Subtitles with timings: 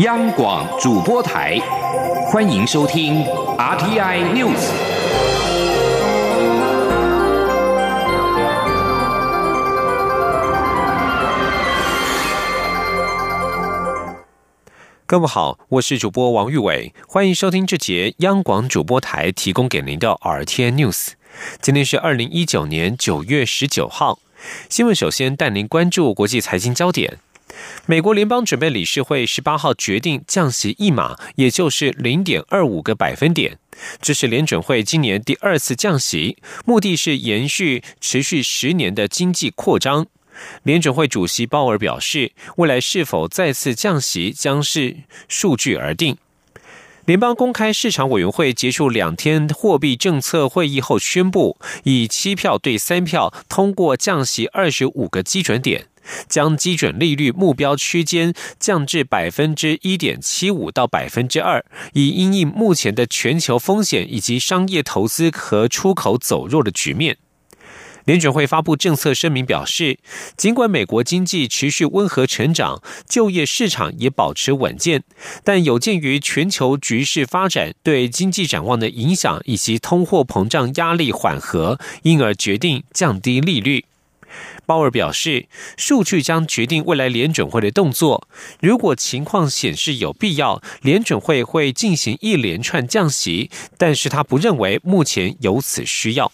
[0.00, 1.58] 央广主播台，
[2.26, 3.24] 欢迎收听
[3.56, 4.70] RTI News。
[15.06, 21.12] 各位好，我是主播王玉伟，欢迎收听这节央广主播台提供给您的 RTI News。
[21.62, 24.18] 今天是二零一九年九月十九号。
[24.68, 27.18] 新闻首先带您关注国际财经焦点。
[27.86, 33.58] 美国联邦准备理事会十八号决定降息一码，也就是零点二五个百分点。
[34.00, 40.06] 这是联准会今年第二次降息，目的是延续持续十年的经济扩张。
[40.64, 44.96] 联准会主席鲍尔表示，未来是否再次降息将是
[45.28, 46.16] 数据而定。
[47.06, 55.86] 联邦公开市场委员会结束两天货币政策会议后宣布，以七票对三票通过降息二十五个基准点，
[56.28, 67.16] 将基准利率目标区间降至百分之一点七五到百分之二，以因应目前的全球风险以及商业投资和出口走弱的局面。
[68.04, 69.98] 联准会发布政策声明表示，
[70.36, 75.02] 尽管美国经济持续温和成长，就业市场也保持稳健，
[75.42, 83.86] 但有鉴于全球局势发展对经济展望的影响，以及通货膨胀压力缓和，因而决定降低利率。
[84.64, 88.26] 鲍尔表示，数据将决定未来联准会的动作。
[88.60, 96.32] 如果情况显示有必要，联准会会进行一连串降息，但是他不认为目前有此需要。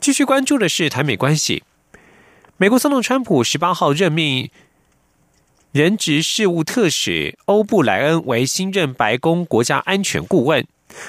[0.00, 1.62] 继续关注的是台美关系。
[2.56, 4.50] 美国总统川普十八号任命
[5.70, 10.66] 人职事务特使欧布莱恩为新任白宫国家安全顾问。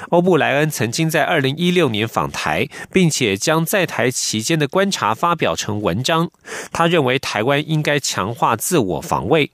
[0.10, 6.30] 欧布莱恩曾经在二零一六年访台，并且将在台期间的观察发表成文章。
[6.72, 9.52] 他认为台湾应该强化自我防卫。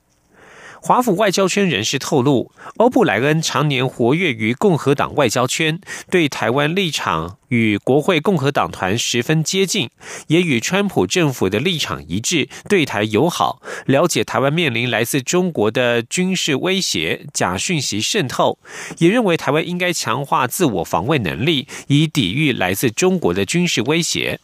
[0.81, 9.89] 华府外交圈人士透露，欧布莱恩常年活跃于共和党外交圈，对台湾立场与国会共和党团十分接近，
[10.27, 18.57] 也与川普政府的立场一致，对台友好，了解台湾面临来自中国的军事威胁、假讯息渗透，
[18.99, 24.39] 也认为台湾应该强化自我防卫能力，以抵御来自中国的军事威胁。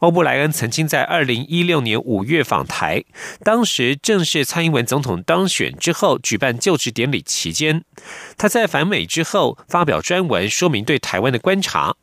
[0.00, 3.04] 欧布莱恩曾经在二零一六年五月访台，
[3.44, 7.84] 当时正是蔡英文总统当选之后举办就职典礼期间。
[8.38, 11.94] 他在访美之后发表专文，说明对台湾的观察。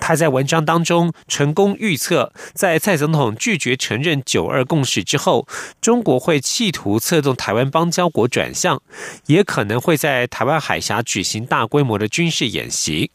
[0.00, 5.46] 他在文章当中成功预测，在蔡总统拒绝承认九二共识之后，
[5.80, 8.82] 中国会企图策动台湾邦交国转向，
[9.26, 13.12] 也可能会在台湾海峡举行大规模的军事演习。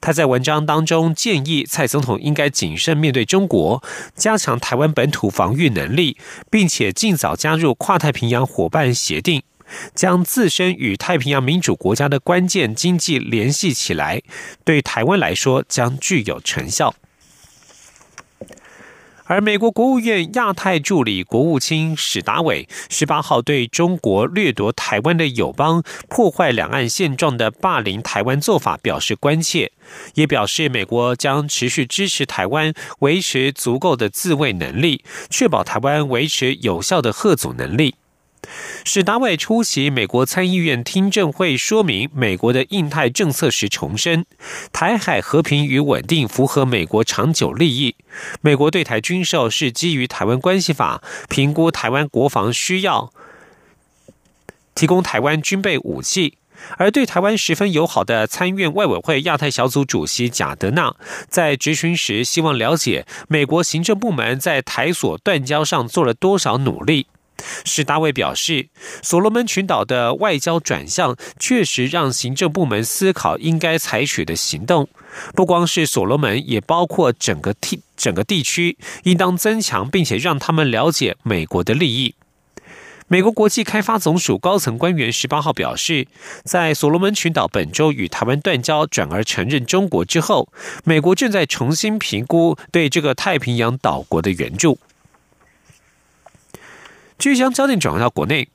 [0.00, 3.82] 他在文章当中建议蔡总统应该谨慎面对中国，
[4.14, 6.16] 加强台湾本土防御能力，
[6.50, 9.42] 并且尽早加入跨太平洋伙伴协定，
[9.94, 14.22] 将自身与太平洋民主国家的关键经济联系起来，
[14.64, 16.94] 对台湾来说将具有成效。
[19.28, 29.72] 而美国国务院亚太助理国务卿史达伟十八号对中国掠夺台湾的友邦、破坏两岸现状的霸凌台湾做法表示关切，
[30.14, 37.96] 也表示美国将持续支持台湾维持足够的自卫能力，确保台湾维持有效的核阻能力。
[38.84, 44.24] 史达伟出席美国参议院听证会，说明美国的印太政策时重申，
[44.72, 47.96] 台海和平与稳定符合美国长久利益。
[48.40, 53.12] 美国对台军售是基于《台湾关系法》，评估台湾国防需要，
[54.74, 56.38] 提供台湾军备武器。
[56.78, 60.96] 而对台湾十分友好的参院外委会亚太小组主席贾德纳，
[61.28, 67.08] 在质询时希望了解美国行政部门在台所断交上做了多少努力。
[67.64, 68.68] 史大卫表示，
[69.02, 74.88] 所罗门群岛的外交转向确实让行政部门思考应该采取的行动。
[75.34, 82.14] 不光是所罗门，也包括整个地整个地区，应当增强并且让他们了解美国的利益。
[83.08, 86.08] 美国国际开发总署高层官员十八号表示，
[86.44, 90.48] 在所罗门群岛本周与台湾断交，转而承认中国之后，
[90.82, 94.80] 美国正在重新评估对这个太平洋岛国的援助。
[97.18, 98.48] 继续将焦点转回到国内，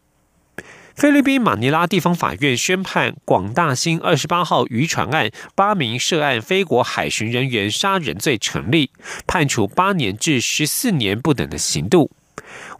[0.95, 8.91] 菲律宾马尼拉地方法院宣判广大兴二十八号渔船案八名涉案非国海巡人员杀人罪成立，
[9.25, 12.11] 判处八年至十四年不等的刑度。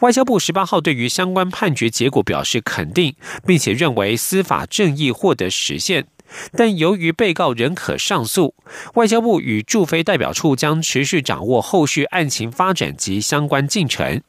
[0.01, 6.05] 外交部十八号对于相关判决结果表示肯定，并且认为司法正义获得实现。
[6.53, 8.53] 但由于被告仍可上诉，
[8.95, 14.21] 外交部与驻菲代表处将持续掌握后续案情发展及相关进程。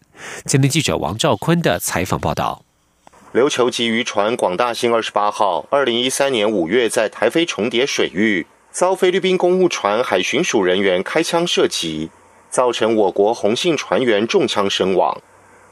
[0.44, 2.64] 今天记者王兆坤的采访报道。
[3.32, 12.10] 琉球级渔船“广大兴二十八号”二零一三年五月在台菲重叠水域，遭菲律宾公务船海巡署人员开枪射击，
[12.50, 15.18] 造成我国洪姓船员中枪身亡。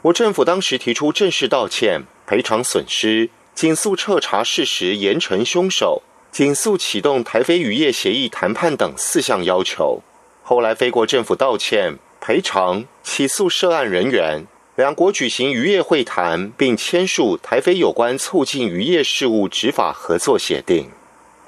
[0.01, 10.01] 我政府当时提出正式道歉、赔偿损失、紧速彻查事实、严惩凶手、紧速启动台菲渔业协议谈判等四项要求。
[10.43, 14.47] 后来，菲国政府道歉、赔偿、起诉涉案人员。
[14.77, 20.89] 两国举行渔业会谈，并签署台菲有关促进渔业事务执法合作协定。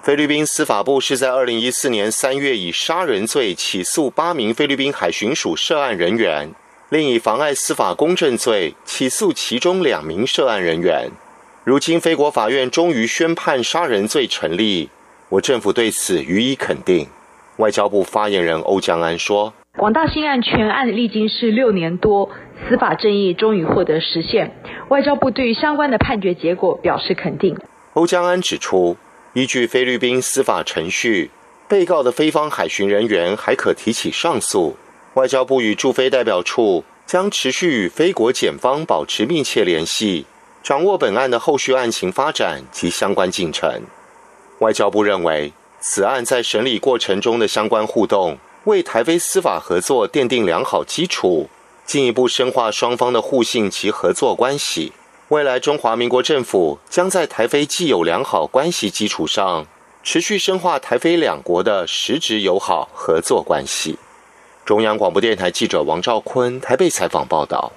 [0.03, 6.53] 菲律宾司法部是在二零一四年三月以杀人罪起诉八名菲律宾海巡署涉案人员，
[6.91, 11.09] 另以妨碍司法公正罪起诉其中两名涉案人员。
[11.65, 14.91] 如今，菲国法院终于宣判杀人罪成立，
[15.29, 17.07] 我政府对此予以肯定。
[17.59, 22.29] 外交部发言人欧江安说：“广大新案全案历经是六年多。”
[22.69, 24.57] 司法正义终于获得实现，
[24.89, 27.57] 外交部对于相关的判决结果表示肯定。
[27.93, 28.97] 欧江安指出，
[29.33, 31.31] 依据菲律宾司法程序，
[31.69, 34.77] 被告的菲方海巡人员还可提起上诉。
[35.15, 40.27] 外交部与驻菲代表处将持续与菲国检方保持密切联系，
[40.63, 43.83] 掌握本案的后续案情发展及相关进程。
[44.61, 51.49] 外交部认为，此案在审理过程中的相关互动，为台菲司法合作奠定良好基础。
[51.85, 54.93] 进一步深化双方的互信及合作关系。
[55.29, 59.67] 未来，中华民国政府将在台菲既有良好关系基础上，
[60.05, 63.99] 持续深化台菲两国的实质友好合作关系。
[64.65, 67.73] 中央广播电台记者王兆坤台北采访报道。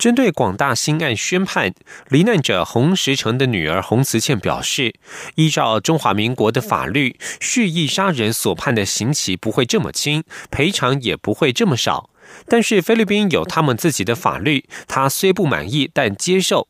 [0.00, 1.74] 针对广大新案宣判，
[2.08, 4.94] 罹难者洪石成的女儿洪慈倩表示，
[5.34, 12.08] 依照中华民国的法律，蓄意杀人所判的刑期不会这么轻，赔偿也不会这么少。
[12.48, 16.66] 但是菲律宾有他们自己的法律，他虽不满意，但接受。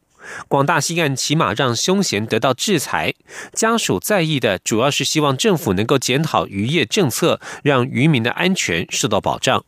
[0.49, 3.15] 广大新案起码让凶嫌得到制裁。
[3.53, 9.65] 家属在意的主要是希望政府能够检讨渔业政策，让渔民的安全受到保障。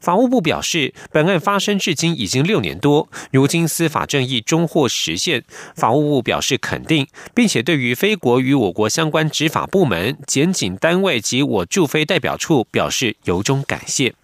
[0.00, 5.42] 法务部表示，本案发生至今已经六年多，如今司法正义终获实现。
[5.74, 14.14] 法务部表示肯定，并且对于菲国与我国相关执法部门、检警单位及我驻菲代表处表示由衷感谢。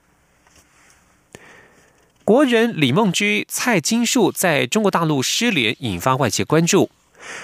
[2.25, 6.89] 国人李梦居、蔡金树在中国大陆失联，引发外界关注。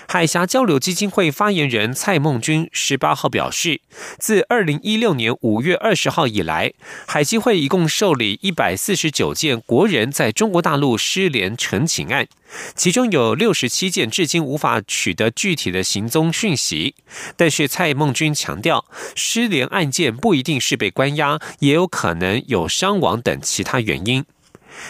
[0.07, 3.81] 海峡交流基金会发言人蔡梦君十八号表示，
[4.19, 6.73] 自二零一六年五月二十号以来，
[7.07, 12.27] 海基会一共受理一百四十九件国人在中国大陆失联陈情案，
[12.75, 16.95] 其中有六十七件至今无法取得具体的行踪讯息。
[17.37, 18.85] 但是蔡梦君强调，
[19.15, 24.25] 失联案件不一定是被关押，也有可能有伤亡等其他原因。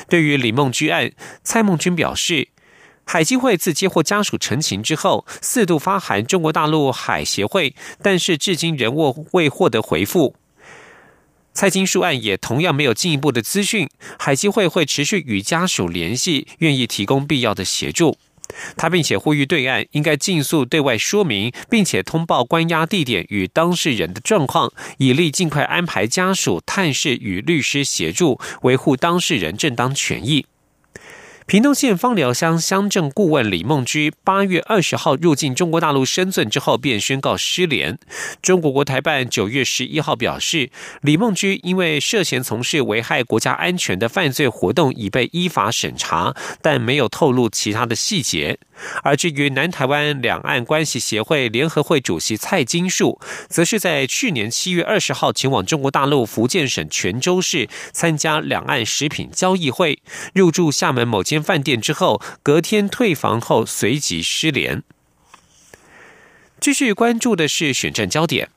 [0.09, 1.13] 对于李梦居案，
[1.43, 2.49] 蔡梦君表示，
[3.11, 10.37] 海基会自接获家属陈情之后，四度发函中国大陆海协会，但是至今仍未未获得回复。
[11.55, 13.89] 蔡金树案也同样没有进一步的资讯，
[14.19, 18.19] 海基会会持续与家属联系，愿意提供必要的协助。
[18.77, 30.45] 他并且呼吁对岸应该尽速对外说明，并且通报关押地点与当事人的状况，以利尽快安排家属探视与律师协助，维护当事人正当权益。
[31.49, 37.99] 屏东县芳寮乡乡镇顾问李梦居八月二十号入境中国大陆深圳之后，便宣告失联。
[38.43, 48.59] 中国国台办九月十一号表示，李梦居因为涉嫌从事危害国家安全的犯罪活动，已被依法审查，但没有透露其他的细节。
[49.03, 60.01] 而至于南台湾两岸关系协会联合会主席蔡金树，则是在去年七月二十号前往中国大陆福建省泉州市参加两岸食品交易会，
[60.35, 64.83] 入住厦门某间饭店之后，隔天退房后随即失联。
[66.61, 68.49] 继续关注的是选战焦点，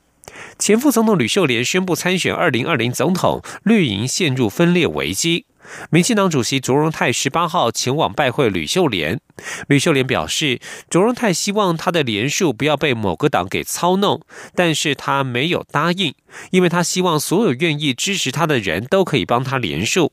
[0.58, 5.46] 前副总统吕秀莲宣布参选二零二零总统，绿营陷入分裂危机。
[5.90, 9.20] 民进党主席卓荣泰十八号前往拜会吕秀莲。
[9.68, 14.20] 吕秀莲表示，卓荣泰希望他的连署不要被某个党给操弄，
[14.54, 16.14] 但是他没有答应，
[16.50, 20.12] 因为他希望所有愿意支持他的人都可以帮他连数。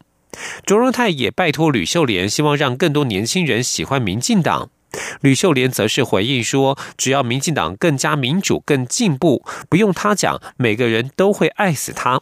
[0.66, 4.70] 卓荣泰也拜托吕秀莲，希望让更多年轻人喜欢民进党。
[5.22, 12.20] 吕秀莲则是回应说，只要民进党更加民主、更进步，不用他讲，每个人都会爱死他。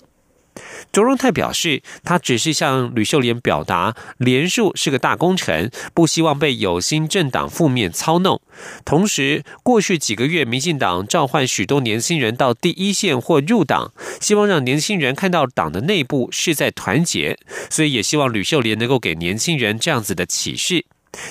[0.91, 8.41] 卓荣泰表示，他只是向吕秀莲表达，连署是个大工程，不希望被有心政党负面操弄。
[8.83, 17.37] 同时，过去几个月，民进党召唤许多年轻人到第一线或入党，希望让年轻人看到党的内部是在团结，
[17.69, 20.85] 所以也希望吕秀莲能够给年轻人这样子的启示。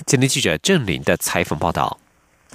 [0.07, 1.99] 今天记者郑林的采访报道。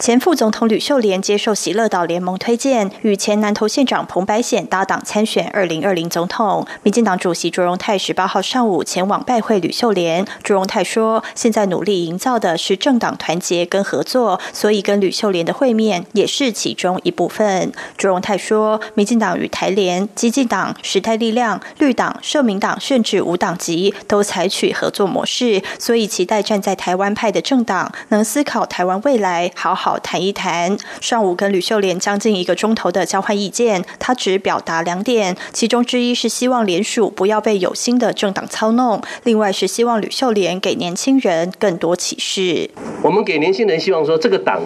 [0.01, 6.65] 前副总统吕秀莲接受喜乐岛联盟推荐，与前南投县长彭百显搭档参选二零二零总统。
[6.81, 10.25] 民进党主席卓荣泰十八号上午前往拜会吕秀莲。
[10.41, 30.77] 卓荣泰说：“现在努力营造的是政党团结跟合作，所以跟吕秀莲的会面也是其中一部分。”卓荣泰说：“民进党与台联、激进党、时代力量、绿党、社民党，甚至无党籍都采取合作模式，所以期待站在台湾派的政党能思考台湾未来，好好。”谈一谈。
[31.00, 42.69] 上午跟吕秀莲将近一个钟头的交换意见，他只表达两点，其中之一是希望联署不要被有心的政党操弄，另外是希望吕秀莲给年轻人更多启示。
[43.01, 44.62] 我们给年轻人希望说，这个党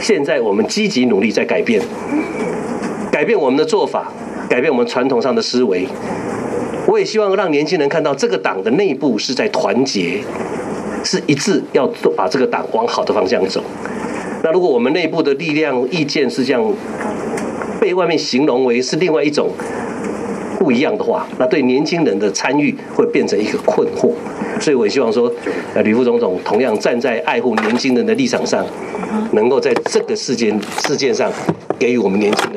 [0.00, 1.80] 现在我们积极努力在改变，
[3.10, 4.12] 改变我们的做法，
[4.48, 5.86] 改变我们传统上的思维。
[6.86, 10.20] 我也希望让年轻人看到，这个党的内部是在团结，
[11.04, 13.62] 是一致，要做把这个党往好的方向走。
[14.44, 16.62] 那如果我们内部的力量意见是这样
[17.80, 19.50] 被外面形容为是另外一种
[20.58, 24.12] 不一样的话，那对年轻人的参与会变成一个困惑。
[24.60, 25.32] 所以我也希望说，
[25.74, 28.64] 呃，吕副总统同样站在爱护年轻人的立场上，
[29.32, 30.56] 能够在这个事件
[30.86, 31.32] 事件上
[31.80, 32.51] 给予我们年轻。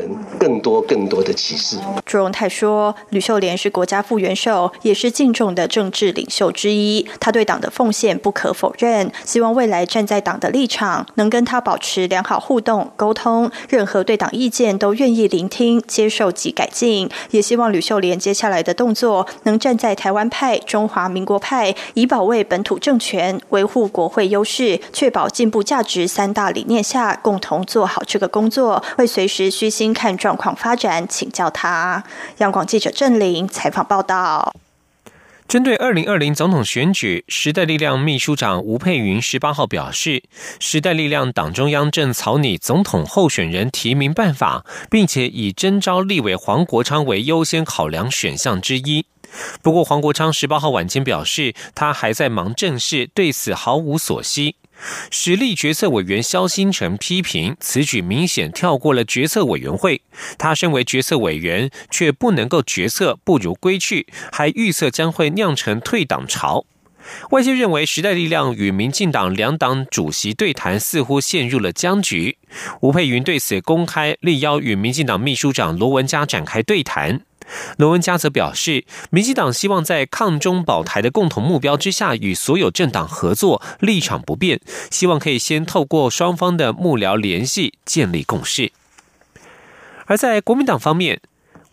[0.45, 1.75] 更多更多的启示。
[2.05, 7.03] 朱荣泰说：“吕秀莲是国家副元首，也是敬重的政治领袖之一。
[7.19, 9.11] 他对党的奉献不可否认。
[9.23, 17.09] 希望未来站在党的立场，能跟他保持良好互动沟通，任何对党意见都愿意聆听、接受及改进。
[17.31, 32.03] 也希望吕秀莲接下来的动作，能站在台湾派、中华民国派，以保卫本土政权、维护国会优势、确保进步价值三大理念下，共同做好这个工作，会随时虚心看。”状况发展，请教他。
[32.37, 34.55] 央广记者郑玲采访报道。
[35.47, 40.23] 针对二零二零总统选举，时代力量秘书长吴佩云十八号表示，
[40.59, 49.05] 时代力量党中央正草拟总统候选人提名办法，并且以征召立委黄国昌为优先考量选项之一。
[49.61, 54.55] 不过，黄国昌十八号晚间表示，他还在忙正事，对此毫无所悉。
[55.09, 60.01] 实力决策委员肖新成批评此举明显跳过了决策委员会，
[60.37, 66.65] 他身为决策委员却不能够决策，不如归去，还预测将会酿成退党潮。
[67.29, 72.37] 外界认为时代力量与民进党两党主席对谈似乎陷入了僵局。
[72.81, 77.21] 吴佩云对此公开力邀与民进党秘书长罗文嘉展开对谈。
[77.77, 84.59] 罗文嘉则表示，民进党希望在抗中保台的共同目标之下，与所有政党合作，立场不变，
[84.89, 88.71] 希望可以先透过双方的幕僚联系建立共识。
[90.05, 91.21] 而在国民党方面，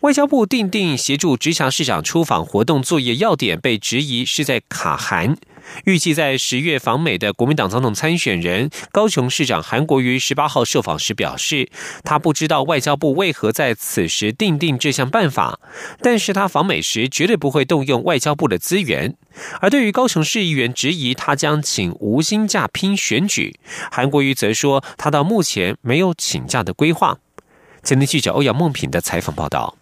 [0.01, 5.37] 外交部定定协助直辖市长出访活动作业要点，被质疑是在卡韩。
[5.85, 11.69] 预计在十月访美的国民党总统参选人高雄市长韩国瑜十八号受访时表示，
[12.03, 15.59] 他不知道外交部为何在此时定定这项办法，
[16.01, 19.15] 但是他访美时绝对不会动用外交部的资源。
[19.61, 23.59] 而对于高雄市议员质疑他将请无薪假拼选举，
[23.91, 27.17] 韩国瑜则说他到目前没有请假的规划。
[27.83, 29.75] 前天记者欧阳梦品的采访报道。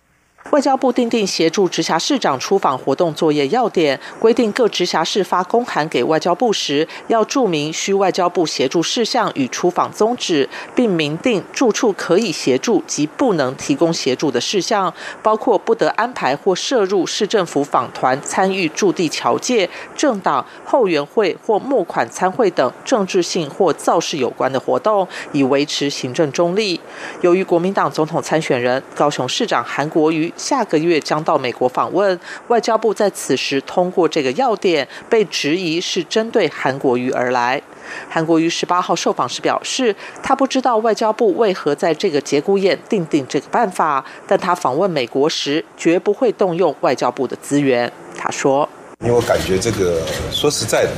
[0.49, 14.93] 外交部订定协助直辖市长出访活动作业要点，规定各直辖市发公函给外交部时，要注明需外交部协助事项与出访宗旨，并明定住处可以协助及不能提供协助的事项，
[15.23, 26.77] 包括不得安排或涉入市政府访团参与驻地侨界、政党后援会或募款参会等政治性或造势有关的活动，以维持行政中立。
[27.21, 30.30] 由于国民党总统参选人高雄市长韩国瑜。
[30.35, 37.61] 下个月将到美国访问，外交部在此时通过这个要点，被质疑是针对韩国瑜而来。
[38.09, 47.91] 韩国瑜十八号受访时表示，他不知道外交部为何在这个节骨眼定定这个办法，但他访问美国时绝不会动用外交部的资源。
[48.17, 48.67] 他说
[49.03, 50.91] ：“因为我感觉这个说实在的，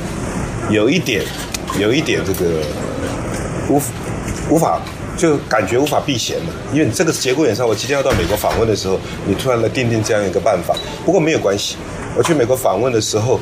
[0.70, 1.24] 有一点，
[1.80, 2.62] 有一点这个
[3.68, 3.80] 无
[4.50, 4.80] 无法。”
[5.16, 10.74] 就感觉无法避嫌了，因为这个节骨眼上，我即将要到美国访问的时候，你突然来定定这样一个办法。
[11.04, 11.76] 不过没有关系，
[12.16, 13.38] 我去美国访问的时候，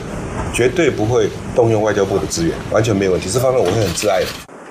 [0.52, 3.30] 绝对不会动用外交部的资源，完全没有问题。
[3.30, 4.26] 这方面我会很自爱的。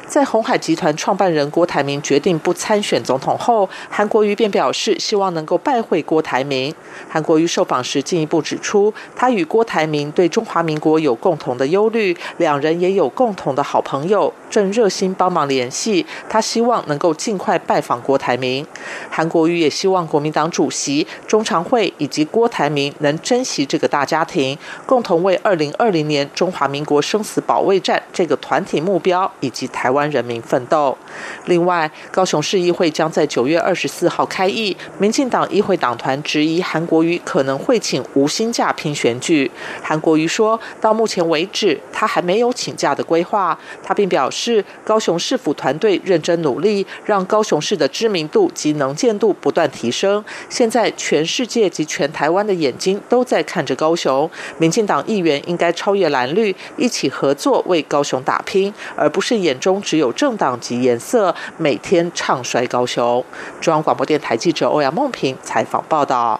[0.08, 6.76] 在红海集团创办人郭台铭决定不参选总统后，韩国瑜便表示希望能够拜会郭台铭。
[7.08, 16.06] 韩国瑜受访时进一步指出，他与郭台铭对中华民国有共同的忧虑，两人也有共同的好朋友，正热心帮忙联系。
[16.30, 18.64] 他希望能够尽快拜访郭台铭。
[19.10, 24.56] 韩国瑜也希望国民党主席、中常会以及郭台铭能珍惜这个大家庭，
[24.86, 30.98] 共同为二零二零年中华民国生死保卫战这个团体目标以及台湾人民奋斗。
[31.46, 39.50] 另外，高雄市议会将在九月二十四号开议，民进党议会党团质疑韩国瑜可能会请无薪假拼选举。
[39.82, 43.58] 韩国瑜说到目前为止，他还没有请假的规划。
[43.84, 50.24] 他并表示，是高雄市府团队认真努力，让高雄市的知名度及能见度不断提升。
[50.50, 63.24] 现在全世界及全台湾的眼睛都在看着高雄，民进党议员应该超越蓝绿，一起合作为高雄打拼，而不是眼中只有政党及颜色，每天唱衰高雄。
[63.60, 66.40] 中央广播电台记者欧阳梦平采访报道。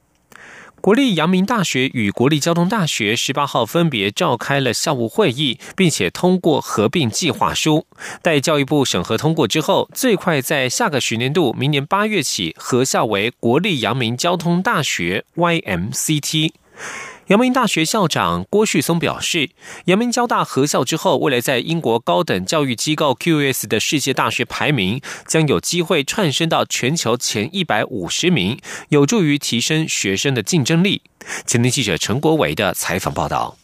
[0.81, 7.85] 国立阳明大学与国立交通大学十八号分别召开了校务会议，并且通过合并计划书。
[8.23, 16.53] 待教育部审核通过之后，最快在下个学年度，明年八月起合校为国立阳明交通大学 （YMCT）。
[17.31, 19.51] 阳明大学校长郭旭松表示，
[19.85, 28.59] 阳明交大合校之后，未来在英国高等教育机构 QS 的世界大学排名将有机会窜升到全球前一百五十名，
[28.89, 31.03] 有助于提升学生的竞争力。
[31.45, 33.55] 前天记者陈国伟的采访报道。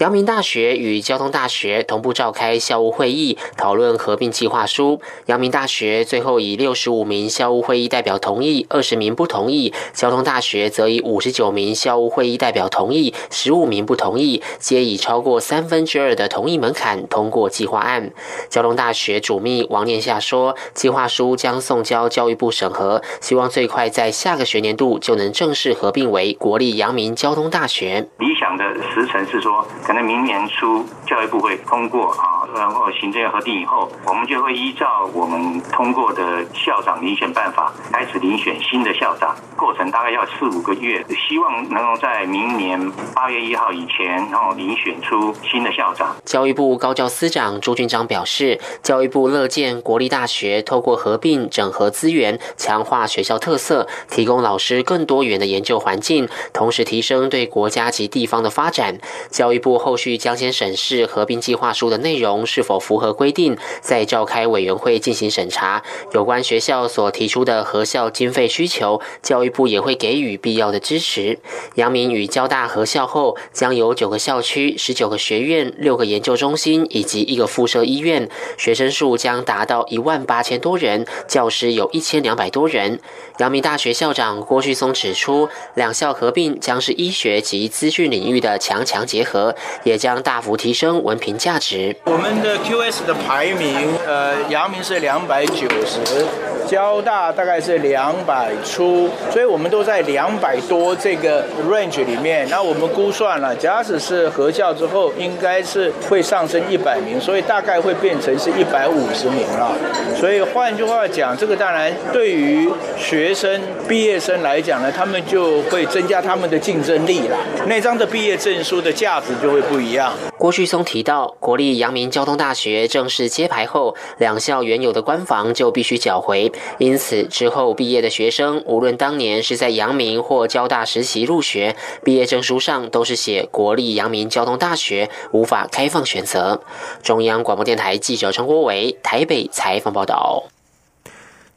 [0.00, 4.98] 阳明大学与交通大学同步召开校务会议，讨论合并计划书。
[5.26, 18.10] 阳明大学最后以六十五名校务会议代表同意，二十名不同意；交通大学则以五十九名校务会议代表同意，十五名不同意，皆以超过三分之二的同意门槛通过计划案。
[18.48, 28.08] 交通大学主秘王念夏说，计划书将送交教育部审核，希望最快在下个学年度就能正式合并为国立阳明交通大学。
[28.16, 29.62] 理想的时程是说。
[29.90, 42.80] 可能明年初教育部会通过啊，然后行政核定以后，我们就会依照我们通过的校长遴选办法开始遴选新的校长，过程大概要四五个月，希望能够在明年
[43.16, 46.14] 八月一号以前，然后遴选出新的校长。
[46.24, 58.96] 教育部高教司长朱军章表示，教育部乐见国立大学透过合并整合资源，强化学校特色，提供老师更多元的研究环境，同时提升对国家及地方的发展。
[59.32, 59.79] 教育部。
[59.80, 65.82] 后续将先审视合并计划书的内容是否符合规定，再召开委员会进行审查。
[66.12, 71.38] 有关学校所提出的合校经费需求，教育部也会给予必要的支持。
[71.76, 83.00] 阳明与交大合校后，将有九个校区、十九个学院、六个研究中心以及一个附设医院，学生数将达到一万八千多人，教师有一千两百多人。
[83.38, 89.54] 阳明大学校长郭旭松指出，两校合并将是医学及资讯领域的强强结合。
[89.82, 91.96] 也将大幅提升文凭价值。
[92.04, 96.26] 我们的 QS 的排名，呃，阳明是两百九十，
[96.68, 102.46] 交大大概是两百出，所以我们都在两百多这个 range 里面。
[102.50, 109.72] 那我们估算了，假使是合校之后，应该是会上升一百名，所以大概会变成是一百五十名了。
[110.16, 117.36] 所以换句话讲，这个当然对于学生毕业生来讲呢，他们就会增加他们的竞争力了。
[117.66, 119.59] 那张的毕业证书的价值就会。
[119.62, 120.12] 不一样。
[120.38, 136.60] 郭旭松提到，国立阳明交通大学正式揭牌后，两校原有的官房就必须缴回，因此之后毕业的学生，无论当年是在阳明或交大实习入学，毕业证书上都是写国立阳明交通大学，无法开放选择。
[137.02, 140.44] 中央广播电台记者陈国伟台北采访报道。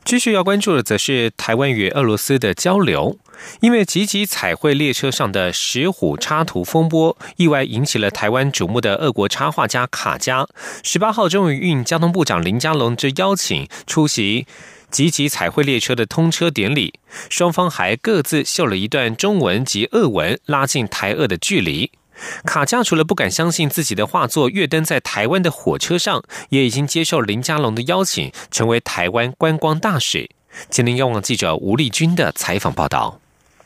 [0.06, 3.18] 继续要关注的，则是台湾与俄罗斯的交流。
[3.62, 10.46] 因为集集彩绘列车上的石虎插图风波，意外引起了台湾瞩目的俄国插画家卡加。
[10.84, 14.46] 十八号终于应交通部长林佳龙之邀请，出席
[14.92, 16.94] 集集彩绘列车的通车典礼。
[17.30, 21.92] 双方还各自秀了一段中文及俄文，拉近台俄的距离。
[22.46, 30.30] 卡加除了不敢相信自己的画作跃登在台湾的火车上，也已经接受林佳龙的邀请，成为台湾观光大使。
[30.70, 33.20] 吉林央网记者吴丽君的采访报道。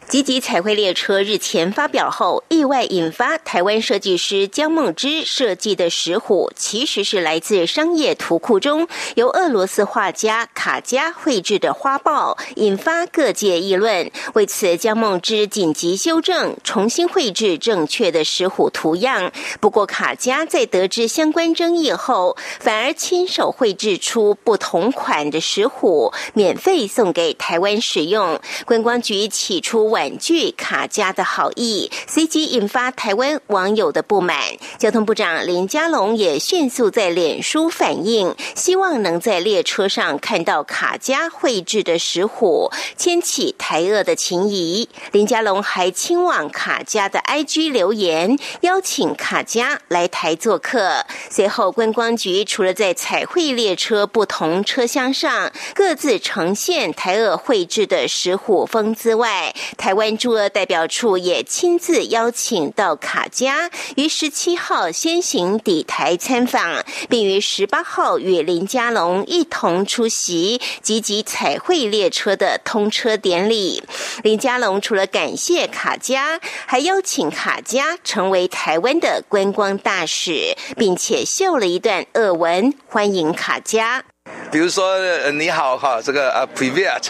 [0.09, 14.09] 积极彩绘列车日前发表后，意外引发台湾设计师江梦之设计的石虎，其实是来自商业图库中由俄罗斯画家卡加绘制的花豹，引发各界议论。
[14.33, 19.29] 为此，江梦之紧急修正，重新绘制正确的石虎图样。
[19.59, 28.39] 不过，卡加在得知相关争议后，反而亲手绘制出不同款的石虎，免费送给台湾使用。
[28.65, 29.96] 观光局起初。
[29.97, 34.37] 婉拒卡加的好意，随即引发台湾网友的不满。
[34.77, 44.87] 交通部长林佳龙也迅速在脸书反映，希望能在列车上看到卡加绘制的石虎，牵起台俄的情谊。
[45.11, 51.03] 林佳龙还亲往卡加的 IG 留言，邀请卡加来台做客。
[51.31, 59.55] 随后，观光局除了在彩绘列车不同车厢上各自呈现台俄绘制的石虎风姿外，
[59.87, 73.81] 台湾驻俄代表处也亲自邀请到卡加，于十七号先行抵台参访，并于十八号与林佳龙一同出席积极彩绘列车的通车典礼。
[74.23, 84.03] 林佳龙除了感谢卡加，还邀请卡加成为台湾的观光大使，并且秀了一段俄文欢迎卡加。
[84.51, 84.97] 比如说
[85.31, 87.07] 你好哈，这个呃 privet，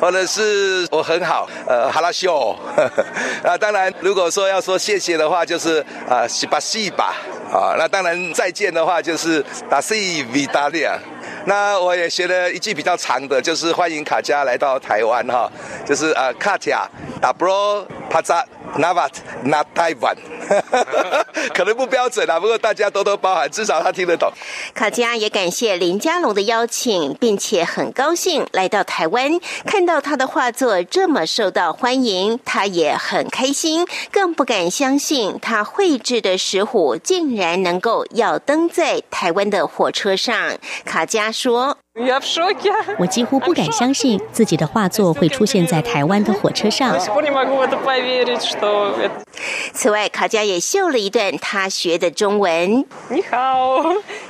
[0.00, 2.56] 或者是我很好，呃哈拉秀，
[3.42, 7.16] 啊当然如果说要说谢谢的话，就是啊西巴西吧，
[7.52, 10.98] 啊那当然再见的话就是达西维达利亚。
[11.46, 15.50] 那我也学了一句比较长的，就是欢迎卡加来到台湾哈，
[15.86, 16.88] 就是呃卡加
[17.20, 18.44] 达布罗帕扎。
[18.76, 19.12] Navat
[19.44, 20.16] not Taiwan，
[21.54, 24.28] 可能不标准啊，不过大家多多包涵，至少他听得懂。
[24.74, 40.58] 卡加也感谢林家龙的邀请，并且很高兴来到台湾，看到他的画作这么受到欢迎，他也很开心，更不敢相信他绘制的石虎竟然能够要登在台湾的火车上。
[40.84, 41.83] 卡家说。
[42.98, 46.98] 我几乎不敢相信自己的画作会出现在台湾的火车上。
[49.72, 52.84] 此外，卡佳也秀了一段他学的中文。
[53.08, 53.80] 你好，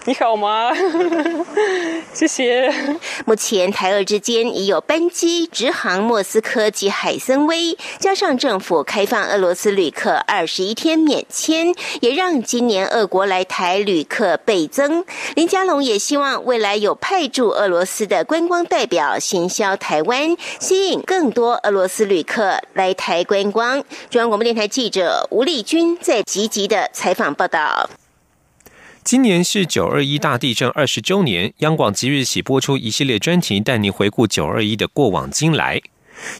[0.04, 0.72] 你好吗？
[2.12, 2.70] 谢谢。
[3.24, 15.02] 目前台俄之间已有班机直航莫斯科及海参崴，加上政府开放俄罗斯旅客二十一天免签，也让今年俄国来台旅客倍增。
[15.34, 17.53] 林佳龙也希望未来有派驻。
[17.54, 23.82] 俄罗斯的观光代表行销台湾，吸引更多俄罗斯旅客来台观光。
[24.10, 27.88] 中央广播电台记者吴丽君在积极的采访报道。
[29.02, 35.80] 今年是九二一大地震二十周年，央广即日起播出一系列专题，带您回顾九二一的过往经来。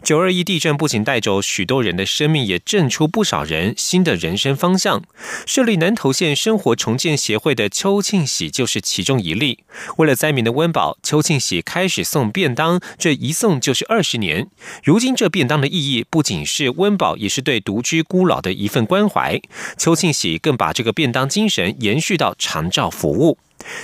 [0.03, 5.03] 九二一地震不仅带走许多人的生命，也震出不少人新的人生方向。
[5.47, 9.61] 设立南投县生活重建协会的邱庆喜就是其中一例。
[9.97, 14.49] 为了灾民的温饱，邱庆喜开始送便当，这一送就是二十年。
[14.83, 19.41] 如今这便当的意义不仅是温饱，也是对独居孤老的一份关怀。
[19.77, 23.39] 邱庆喜更把这个便当精神延续到长照服务。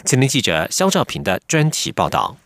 [0.05, 2.37] 前天记者肖兆平的专题报道。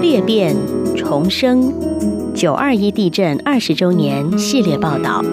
[0.00, 0.79] 裂变。
[1.00, 1.72] 重生
[2.34, 5.24] 九二一地震二十周年系列报道。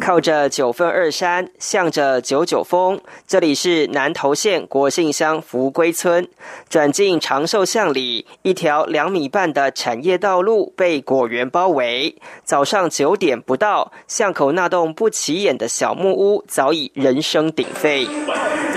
[0.00, 6.28] 靠着九份二山，向着九九峰，这里是南投县国姓乡福归村。
[6.68, 12.16] 转进长寿巷里，一条两米半的产业道路被果园包围。
[12.44, 18.06] 早上九点不到，巷口那栋不起眼的小木屋早已人声鼎沸。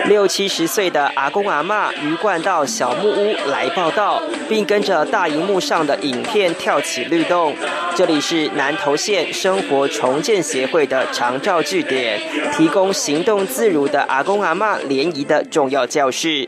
[0.06, 7.54] 六七十岁的阿公阿妈鱼贯到小木屋来报道，并跟着大荧幕上的影片跳起律动。
[7.96, 11.06] 这里是南投县生活重建协会的。
[11.12, 12.22] 长照据点
[12.56, 16.48] 提供行动自如的阿公阿妈联谊的重要教室。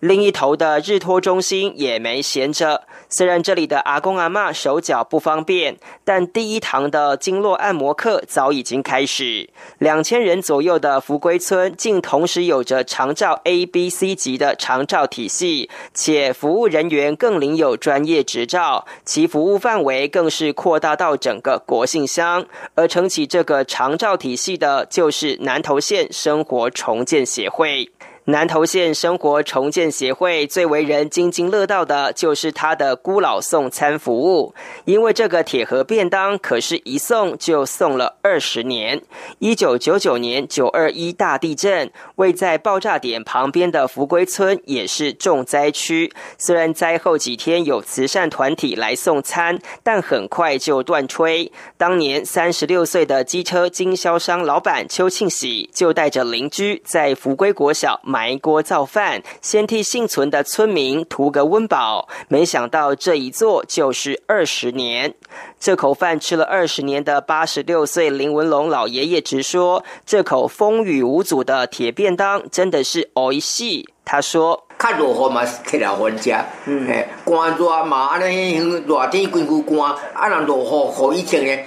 [0.00, 9.50] 另一头的日托中心也没闲着，虽然这里的阿公阿妈手脚不方便，但第一堂的经络按摩课早已经开始。
[9.76, 22.46] 两千人左右的福归村，竟同时有着长照 A、B、C 级的长照体系，且服务人员更领有专业执照，其服务范围更是扩大到整个国姓乡。
[22.74, 27.90] 而撑起这个长照体系的，就是南投县生活重建协会。
[28.26, 34.54] 南投县生活重建协会最为人津津乐道的，就是他的孤老送餐服务。
[34.84, 39.02] 因为这个铁盒便当，可是一送就送了二十年。
[39.40, 46.12] 一九九九年九二一大地震，位在爆炸点旁边的福归村也是重灾区。
[46.38, 51.50] 虽然灾后几天有慈善团体来送餐，但很快就断炊。
[51.76, 58.00] 当年三十六岁的机车经销商老板邱庆喜，就带着邻居在福归国小。
[58.12, 62.06] 埋锅造饭，先替幸存的村民图个温饱。
[62.28, 65.14] 没想到这一做就是二十年。
[65.58, 76.34] 这口饭吃了二十年的八十六岁林文龙老爷爷直说：“这口风雨无阻的铁便当真的是偶一细。”他说：“较落雨嘛，摕来分食。
[76.64, 81.62] 嘿，寒热嘛，安尼热天寒，啊，人落雨，雨以前呢。”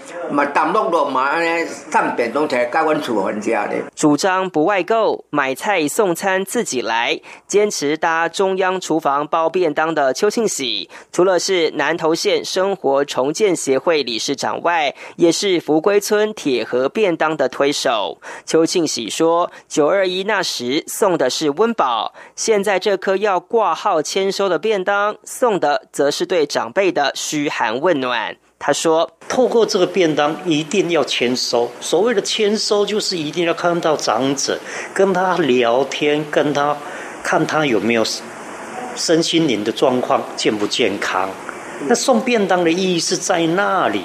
[3.95, 18.17] 主张不外购，买菜送餐自己来，坚持搭中央厨房包便当的邱庆喜，除了是南投县生活重建协会理事长外，也是福归村铁盒便当的推手。
[18.47, 31.69] 邱庆喜说：“九二一那时送的是温饱，现在这颗要挂号签收的便当，送的则是对长辈的嘘寒问暖。”他说：“透过这个便当，一定要签收。
[31.79, 34.57] 所谓的签收，就是一定要看到长者，
[34.91, 36.75] 跟他聊天，跟他
[37.23, 38.03] 看他有没有
[38.95, 41.29] 身心灵的状况健不健康。
[41.87, 44.01] 那送便当的意义是在那里。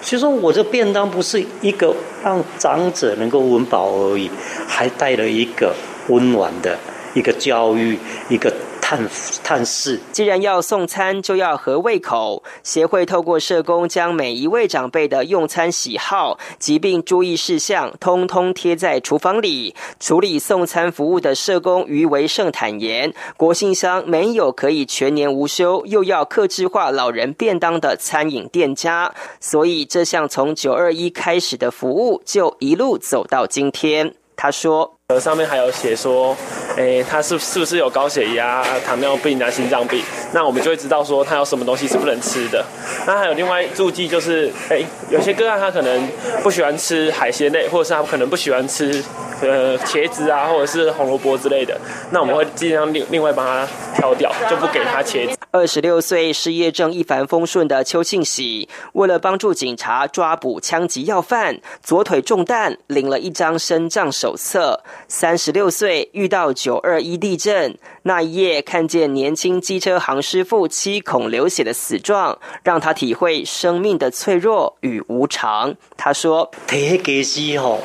[0.00, 4.30] 所以说，我这便当不是一个让长者能够温饱而已，
[4.66, 5.74] 还带了一个
[6.08, 6.78] 温暖的
[7.14, 9.06] 一个教育，一个。”探
[9.44, 12.42] 探视，既然要送餐，就要合胃口。
[12.62, 19.74] 协会透过社工，将每一位长辈的用餐喜好、疾病注意事项，通通贴在厨房里。
[20.00, 34.14] 处理送餐服务的社工余维胜坦言，国信乡没有可以全年无休，又要克制化老人便当的餐饮店家，所以这项从九二一开始的服务，就一路走到今天。
[34.34, 34.97] 他说。
[35.10, 36.36] 呃，上面还有写说，
[36.76, 40.04] 诶，他是是不是有高血压、糖尿病啊、心脏病？
[40.34, 42.62] 那我们就会知道说他有什么东西是不能吃的。
[43.06, 46.06] 那还有另外注记就是，诶，有些个案他可能
[46.42, 49.02] 不喜欢吃海鲜类，或者是他可能不喜欢吃
[49.40, 51.80] 呃茄子啊，或者是红萝卜之类的。
[52.10, 53.66] 那我们会尽量另另外帮他
[53.96, 55.38] 挑掉，就不给他茄子。
[55.50, 64.82] 二十六岁失业正一帆风顺的邱庆喜，为了帮助警察抓捕枪击要犯，左腿中弹，领了一张身障手册。
[65.10, 75.74] 三十六岁遇到九二一地震那一夜，看见年轻机车行师傅七孔流血的死状，让他体会生命的脆弱与无常。
[75.96, 77.80] 他说：“提起机师吼，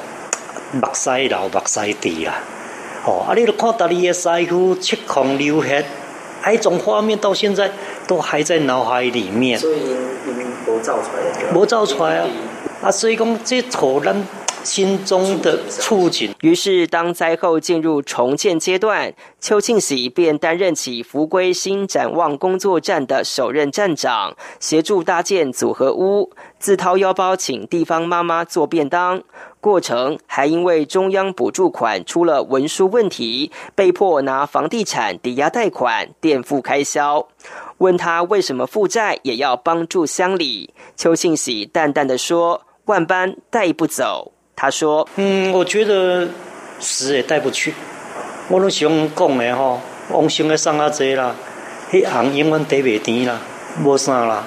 [0.73, 2.35] 目屎流，目屎滴啊！
[3.05, 5.85] 哦，啊，你都看到你的师傅七孔流血，
[6.45, 7.71] 那种画面到现在
[8.05, 9.57] 都还在脑海里面。
[9.57, 9.75] 所以，
[10.67, 12.27] 无造出来，无造出来啊！
[12.81, 14.27] 啊，所以讲这可能。”
[14.63, 16.33] 心中的触景。
[16.41, 29.21] 于是，当灾后进入重建阶段，邱庆喜便担任起福归新展望工作站的首任站长，协助搭建组合屋，自掏腰包请地方妈妈做便当。
[29.61, 37.25] 过程还因为中央补助款出了文书问题，被迫拿房地产抵押贷款垫付开销。
[37.77, 46.27] 问他为什么负债也要帮助乡里，邱庆喜淡淡的说：“万般带不走。”他说：“嗯，我觉得
[46.79, 47.73] 死也带不去。
[48.49, 49.79] 我拢想讲的吼，
[50.11, 51.35] 往生的送阿济啦，
[51.91, 53.39] 迄行永远得袂甜啦，
[53.83, 54.45] 无啥啦，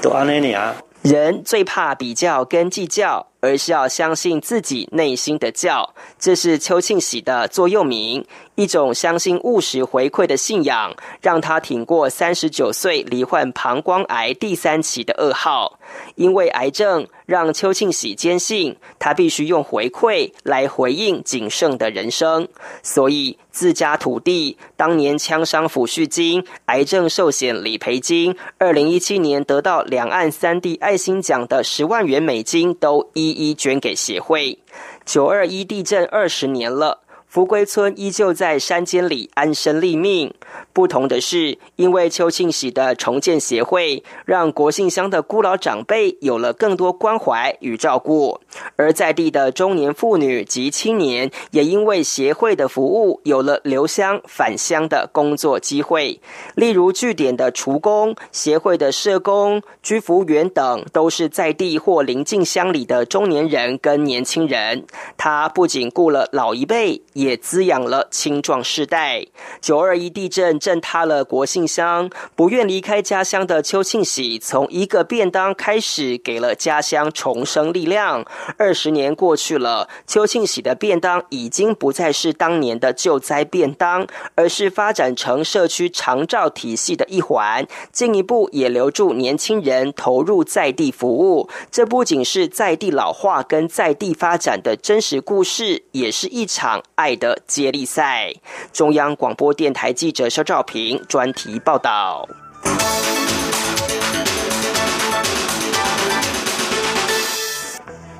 [0.00, 0.74] 都安尼尔。
[1.02, 15.78] 人最怕比较跟计较。”而是要相信自己内心的教，这是邱庆喜的座右铭，一种相信务实回馈的信仰，让他挺过三十九岁罹患膀胱癌第三期的噩耗。
[16.14, 22.48] 因为癌症让邱庆喜坚信，他必须用回馈来回应谨慎的人生，
[22.82, 33.32] 所以自家土地、当年枪伤抚恤金、癌症寿险理赔金，二零一七年得到两岸三地爱心奖的十万元美金都一。
[33.32, 34.58] 一捐给协会。
[35.04, 37.00] 九二一地震二十年了。
[37.32, 40.34] 福归村依旧在山间里安身立命。
[40.74, 48.38] 不同的是，因为邱庆喜的重建协会，让国姓乡的孤老长辈有了更多关怀与照顾；
[48.76, 56.20] 而在地的中年妇女及青年，也因为协会的服务，有了留乡返乡的工作机会。
[56.54, 64.84] 例如，据点的厨工、协会的社工、居服员等，都是在地或邻近乡里的中年人跟年轻人。
[65.16, 67.00] 他不仅雇了老一辈。
[67.22, 69.24] 也滋养了青壮世代。
[69.60, 78.24] 九二一地震震塌了国信乡，不愿离开家乡的邱庆喜，从一个便当开始，给了家乡重生力量。
[78.58, 84.04] 二十年过去了，邱庆喜的便当已经不再是当年的救灾便当，
[84.34, 91.48] 而是发展成社区长照体系的一环，进一步也留住年轻人投入在地服务。
[91.70, 98.32] 这不仅是在地老化跟在地发展的真实故事，也是一场爱的接力赛。
[98.72, 102.28] 中央广播电台记者肖兆平专题报道。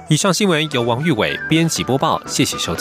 [0.09, 2.81] 以上新闻由王玉伟编辑播报，谢谢收听。